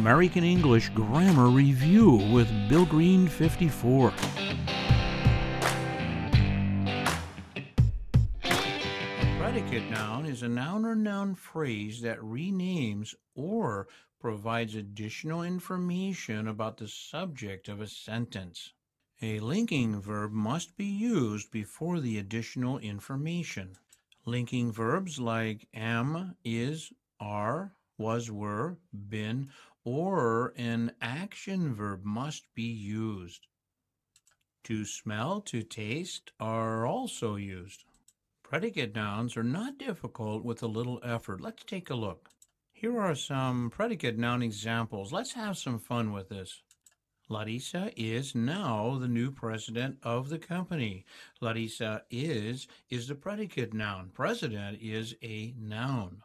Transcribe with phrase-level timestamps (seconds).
[0.00, 4.10] American English Grammar Review with Bill Green 54.
[9.38, 16.78] Predicate noun is a noun or noun phrase that renames or provides additional information about
[16.78, 18.72] the subject of a sentence.
[19.20, 23.76] A linking verb must be used before the additional information.
[24.24, 26.90] Linking verbs like am, is,
[27.20, 29.50] are, was, were, been,
[29.84, 33.46] or an action verb must be used.
[34.64, 37.84] To smell, to taste are also used.
[38.42, 41.40] Predicate nouns are not difficult with a little effort.
[41.40, 42.30] Let's take a look.
[42.72, 45.12] Here are some predicate noun examples.
[45.12, 46.62] Let's have some fun with this.
[47.30, 51.04] Larisa is now the new president of the company.
[51.40, 54.10] Larisa is is the predicate noun.
[54.12, 56.22] President is a noun.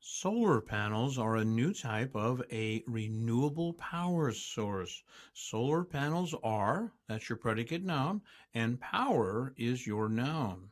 [0.00, 5.02] Solar panels are a new type of a renewable power source.
[5.34, 8.22] Solar panels are, that's your predicate noun,
[8.54, 10.70] and power is your noun.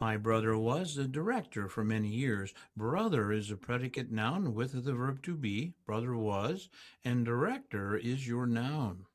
[0.00, 2.52] My brother was the director for many years.
[2.76, 6.68] Brother is a predicate noun with the verb to be, brother was,
[7.04, 9.06] and director is your noun.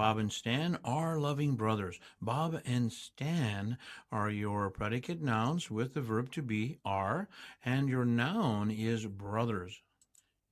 [0.00, 2.00] Bob and Stan are loving brothers.
[2.22, 3.76] Bob and Stan
[4.10, 7.28] are your predicate nouns with the verb to be are,
[7.66, 9.82] and your noun is brothers.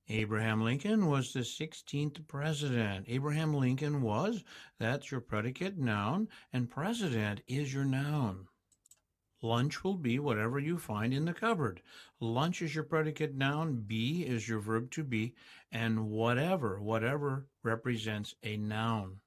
[0.07, 3.05] Abraham Lincoln was the 16th president.
[3.09, 4.43] Abraham Lincoln was,
[4.77, 8.47] that's your predicate noun, and president is your noun.
[9.41, 11.81] Lunch will be whatever you find in the cupboard.
[12.19, 15.33] Lunch is your predicate noun, be is your verb to be,
[15.71, 19.21] and whatever, whatever represents a noun.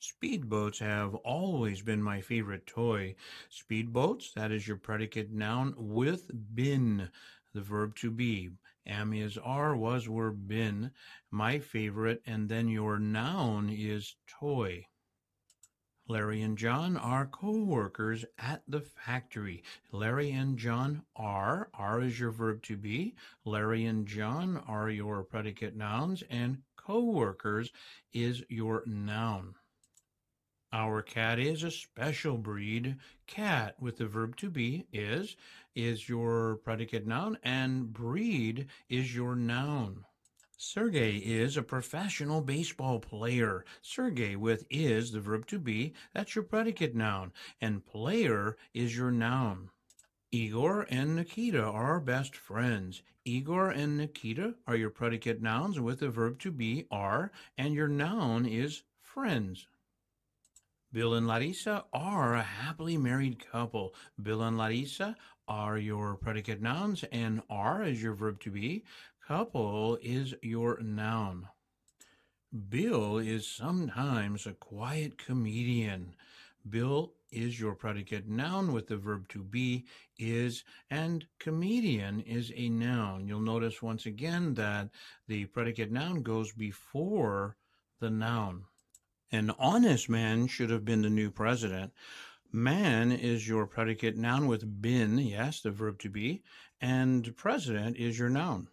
[0.00, 3.16] Speedboats have always been my favorite toy.
[3.50, 7.10] Speedboats, that is your predicate noun with been,
[7.52, 8.50] the verb to be.
[8.86, 10.92] Am is are, was, were, been,
[11.32, 14.86] my favorite, and then your noun is toy.
[16.06, 19.64] Larry and John are co-workers at the factory.
[19.90, 23.16] Larry and John are, are is your verb to be.
[23.44, 27.72] Larry and John are your predicate nouns, and co-workers
[28.12, 29.56] is your noun.
[30.70, 32.96] Our cat is a special breed.
[33.26, 35.34] Cat with the verb to be is
[35.74, 40.04] is your predicate noun and breed is your noun.
[40.58, 43.64] Sergey is a professional baseball player.
[43.80, 49.10] Sergey with is the verb to be, that's your predicate noun, and player is your
[49.10, 49.70] noun.
[50.30, 53.02] Igor and Nikita are best friends.
[53.24, 57.88] Igor and Nikita are your predicate nouns with the verb to be are, and your
[57.88, 59.66] noun is friends.
[60.90, 63.94] Bill and Larisa are a happily married couple.
[64.22, 65.16] Bill and Larisa
[65.46, 68.84] are your predicate nouns, and are is your verb to be.
[69.26, 71.46] Couple is your noun.
[72.70, 76.14] Bill is sometimes a quiet comedian.
[76.70, 79.84] Bill is your predicate noun with the verb to be,
[80.18, 83.28] is, and comedian is a noun.
[83.28, 84.88] You'll notice once again that
[85.26, 87.58] the predicate noun goes before
[88.00, 88.64] the noun.
[89.30, 91.92] An honest man should have been the new president.
[92.50, 96.42] Man is your predicate noun with been, yes, the verb to be,
[96.80, 98.68] and president is your noun.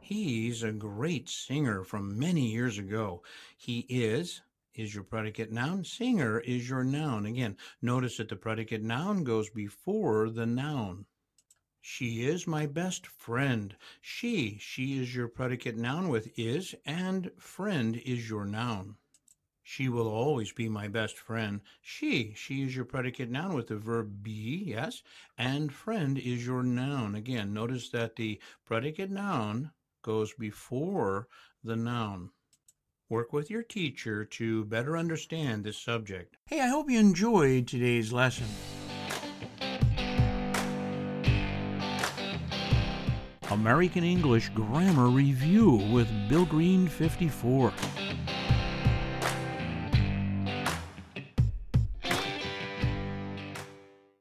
[0.00, 3.22] He's a great singer from many years ago.
[3.54, 4.40] He is
[4.74, 5.84] is your predicate noun.
[5.84, 7.26] Singer is your noun.
[7.26, 11.04] Again, notice that the predicate noun goes before the noun.
[11.82, 13.76] She is my best friend.
[14.00, 18.96] She, she is your predicate noun with is, and friend is your noun.
[19.70, 21.60] She will always be my best friend.
[21.82, 25.02] She, she is your predicate noun with the verb be, yes,
[25.36, 27.14] and friend is your noun.
[27.14, 31.28] Again, notice that the predicate noun goes before
[31.62, 32.30] the noun.
[33.10, 36.38] Work with your teacher to better understand this subject.
[36.46, 38.46] Hey, I hope you enjoyed today's lesson.
[43.50, 47.70] American English Grammar Review with Bill Green 54.